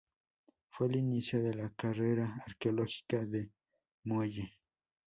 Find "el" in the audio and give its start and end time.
0.87-0.95